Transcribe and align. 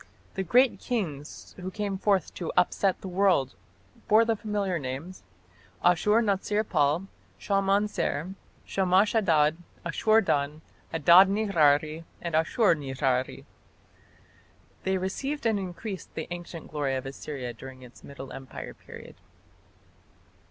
The 0.33 0.41
great 0.41 0.79
kings 0.79 1.53
who 1.59 1.69
came 1.69 1.95
forth 1.95 2.33
to 2.33 2.51
"upset 2.57 3.01
the 3.01 3.07
world" 3.07 3.53
bore 4.07 4.25
the 4.25 4.35
familiar 4.35 4.79
names, 4.79 5.21
Ashur 5.83 6.23
natsir 6.23 6.67
pal, 6.67 7.05
Shalmaneser, 7.37 8.33
Shamash 8.65 9.13
Adad, 9.13 9.57
Ashur 9.85 10.19
dan, 10.21 10.63
Adad 10.91 11.29
nirari, 11.29 12.03
and 12.19 12.33
Ashur 12.33 12.73
nirari. 12.73 13.45
They 14.85 14.97
revived 14.97 15.45
and 15.45 15.59
increased 15.59 16.15
the 16.15 16.27
ancient 16.31 16.71
glory 16.71 16.95
of 16.95 17.05
Assyria 17.05 17.53
during 17.53 17.83
its 17.83 18.03
Middle 18.03 18.33
Empire 18.33 18.73
period. 18.73 19.17